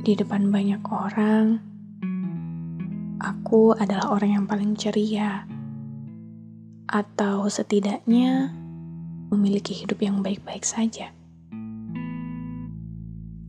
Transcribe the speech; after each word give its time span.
di 0.00 0.16
depan 0.16 0.48
banyak 0.48 0.80
orang, 0.88 1.60
aku 3.20 3.76
adalah 3.76 4.16
orang 4.16 4.40
yang 4.40 4.46
paling 4.48 4.72
ceria, 4.72 5.44
atau 6.88 7.44
setidaknya 7.52 8.48
memiliki 9.28 9.76
hidup 9.76 10.00
yang 10.00 10.24
baik-baik 10.24 10.64
saja. 10.64 11.12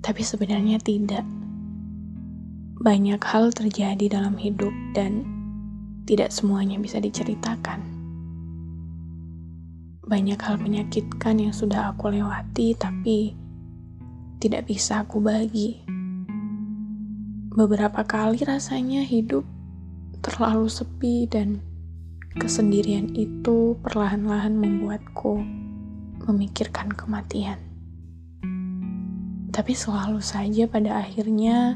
Tapi 0.04 0.22
sebenarnya 0.28 0.76
tidak. 0.84 1.24
Banyak 2.84 3.22
hal 3.24 3.56
terjadi 3.56 4.12
dalam 4.12 4.36
hidup, 4.36 4.76
dan 4.92 5.24
tidak 6.04 6.36
semuanya 6.36 6.76
bisa 6.84 7.00
diceritakan. 7.00 7.80
Banyak 10.04 10.40
hal 10.44 10.60
menyakitkan 10.60 11.40
yang 11.40 11.56
sudah 11.56 11.96
aku 11.96 12.12
lewati, 12.12 12.76
tapi 12.76 13.40
tidak 14.44 14.68
bisa 14.68 15.08
aku 15.08 15.24
bagi. 15.24 16.01
Beberapa 17.52 18.08
kali 18.08 18.48
rasanya 18.48 19.04
hidup 19.04 19.44
terlalu 20.24 20.72
sepi 20.72 21.28
dan 21.28 21.60
kesendirian 22.40 23.12
itu 23.12 23.76
perlahan-lahan 23.84 24.56
membuatku 24.56 25.44
memikirkan 26.32 26.88
kematian. 26.96 27.60
Tapi 29.52 29.76
selalu 29.76 30.24
saja 30.24 30.64
pada 30.72 31.04
akhirnya 31.04 31.76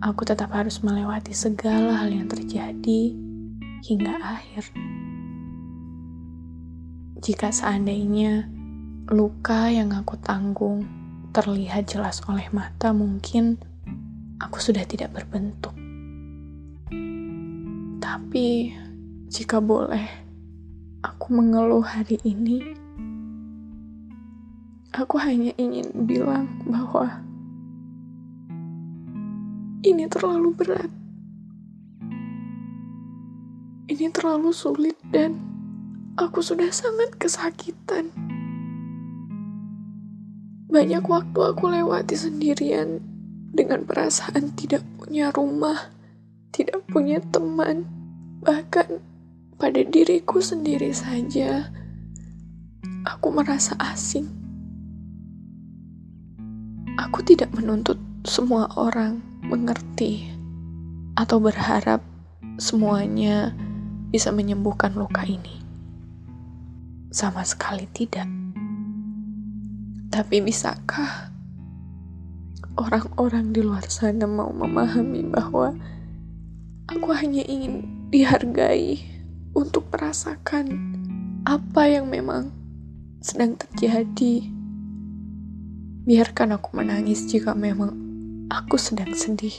aku 0.00 0.24
tetap 0.24 0.48
harus 0.56 0.80
melewati 0.80 1.36
segala 1.36 2.00
hal 2.00 2.08
yang 2.08 2.32
terjadi 2.32 3.12
hingga 3.84 4.14
akhir. 4.24 4.72
Jika 7.20 7.52
seandainya 7.52 8.48
luka 9.12 9.68
yang 9.68 9.92
aku 9.92 10.16
tanggung 10.16 10.88
terlihat 11.36 11.92
jelas 11.92 12.24
oleh 12.24 12.48
mata, 12.56 12.96
mungkin 12.96 13.60
aku 14.42 14.58
sudah 14.58 14.82
tidak 14.82 15.14
berbentuk. 15.14 15.70
Tapi, 18.02 18.74
jika 19.30 19.62
boleh, 19.62 20.10
aku 21.06 21.26
mengeluh 21.30 21.86
hari 21.86 22.18
ini. 22.26 22.74
Aku 24.92 25.16
hanya 25.22 25.54
ingin 25.56 25.88
bilang 26.04 26.50
bahwa 26.66 27.22
ini 29.86 30.10
terlalu 30.10 30.50
berat. 30.52 30.90
Ini 33.88 34.10
terlalu 34.10 34.50
sulit 34.52 34.98
dan 35.14 35.38
aku 36.18 36.42
sudah 36.42 36.68
sangat 36.74 37.14
kesakitan. 37.16 38.10
Banyak 40.72 41.04
waktu 41.04 41.40
aku 41.40 41.68
lewati 41.68 42.16
sendirian 42.16 43.11
dengan 43.52 43.84
perasaan 43.84 44.56
tidak 44.56 44.80
punya 44.96 45.28
rumah, 45.28 45.92
tidak 46.56 46.80
punya 46.88 47.20
teman, 47.20 47.84
bahkan 48.40 49.04
pada 49.60 49.84
diriku 49.84 50.40
sendiri 50.40 50.90
saja, 50.96 51.68
aku 53.04 53.28
merasa 53.28 53.76
asing. 53.78 54.26
Aku 56.96 57.20
tidak 57.24 57.52
menuntut 57.52 58.00
semua 58.24 58.72
orang 58.76 59.20
mengerti 59.44 60.32
atau 61.16 61.36
berharap 61.36 62.00
semuanya 62.56 63.52
bisa 64.08 64.32
menyembuhkan 64.32 64.96
luka 64.96 65.24
ini. 65.28 65.60
Sama 67.12 67.44
sekali 67.44 67.84
tidak. 67.92 68.28
Tapi 70.12 70.44
bisakah 70.44 71.31
orang-orang 72.76 73.52
di 73.52 73.60
luar 73.60 73.84
sana 73.88 74.24
mau 74.24 74.48
memahami 74.48 75.26
bahwa 75.28 75.76
aku 76.88 77.08
hanya 77.12 77.44
ingin 77.44 77.84
dihargai 78.08 79.00
untuk 79.52 79.88
merasakan 79.92 80.96
apa 81.44 81.82
yang 81.88 82.08
memang 82.08 82.52
sedang 83.20 83.54
terjadi. 83.60 84.48
Biarkan 86.02 86.56
aku 86.58 86.74
menangis 86.74 87.28
jika 87.30 87.54
memang 87.54 87.94
aku 88.50 88.74
sedang 88.74 89.14
sedih, 89.14 89.54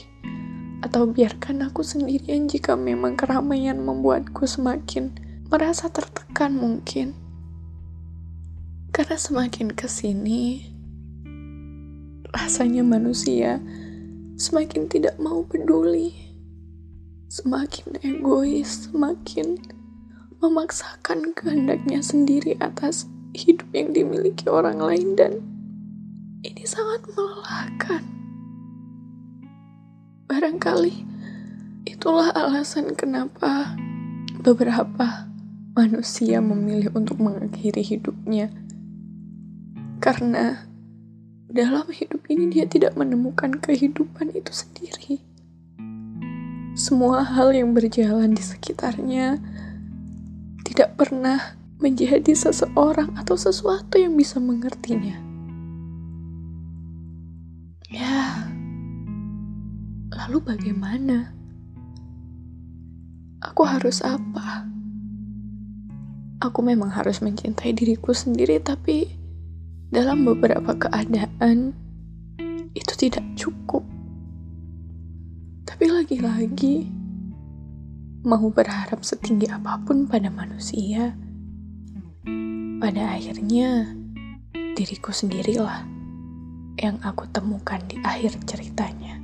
atau 0.84 1.08
biarkan 1.08 1.64
aku 1.64 1.80
sendirian 1.80 2.44
jika 2.50 2.76
memang 2.76 3.16
keramaian 3.16 3.80
membuatku 3.80 4.44
semakin 4.44 5.14
merasa 5.48 5.88
tertekan 5.88 6.52
mungkin. 6.52 7.16
Karena 8.92 9.16
semakin 9.16 9.72
ke 9.72 9.88
sini, 9.88 10.73
rasanya 12.34 12.82
manusia 12.82 13.62
semakin 14.34 14.90
tidak 14.90 15.14
mau 15.22 15.46
peduli, 15.46 16.10
semakin 17.30 17.94
egois, 18.02 18.90
semakin 18.90 19.62
memaksakan 20.42 21.30
kehendaknya 21.32 22.02
sendiri 22.02 22.58
atas 22.58 23.06
hidup 23.32 23.70
yang 23.70 23.94
dimiliki 23.94 24.50
orang 24.50 24.82
lain 24.82 25.14
dan 25.14 25.32
ini 26.42 26.66
sangat 26.66 27.06
melelahkan. 27.14 28.02
Barangkali 30.26 31.06
itulah 31.86 32.34
alasan 32.34 32.98
kenapa 32.98 33.78
beberapa 34.42 35.30
manusia 35.78 36.42
memilih 36.42 36.90
untuk 36.92 37.22
mengakhiri 37.22 37.80
hidupnya. 37.80 38.50
Karena 40.02 40.73
dalam 41.54 41.86
hidup 41.86 42.26
ini 42.26 42.50
dia 42.50 42.66
tidak 42.66 42.98
menemukan 42.98 43.62
kehidupan 43.62 44.34
itu 44.34 44.50
sendiri. 44.50 45.22
Semua 46.74 47.22
hal 47.22 47.54
yang 47.54 47.70
berjalan 47.70 48.34
di 48.34 48.42
sekitarnya 48.42 49.38
tidak 50.66 50.98
pernah 50.98 51.54
menjadi 51.78 52.34
seseorang 52.34 53.14
atau 53.14 53.38
sesuatu 53.38 53.94
yang 53.94 54.18
bisa 54.18 54.42
mengertinya. 54.42 55.14
Ya, 57.86 58.50
lalu 60.10 60.42
bagaimana? 60.42 61.30
Aku 63.38 63.62
harus 63.62 64.02
apa? 64.02 64.66
Aku 66.42 66.66
memang 66.66 66.90
harus 66.90 67.22
mencintai 67.22 67.70
diriku 67.70 68.10
sendiri, 68.10 68.58
tapi 68.58 69.22
dalam 69.94 70.26
beberapa 70.26 70.74
keadaan 70.74 71.70
itu 72.74 72.92
tidak 72.98 73.22
cukup. 73.38 73.86
Tapi 75.62 75.86
lagi-lagi, 75.86 76.90
mau 78.26 78.50
berharap 78.50 79.06
setinggi 79.06 79.46
apa 79.46 79.78
pun 79.86 80.10
pada 80.10 80.34
manusia, 80.34 81.14
pada 82.82 83.14
akhirnya 83.14 83.94
diriku 84.74 85.14
sendirilah 85.14 85.86
yang 86.82 86.98
aku 87.06 87.30
temukan 87.30 87.78
di 87.86 87.94
akhir 88.02 88.34
ceritanya. 88.50 89.23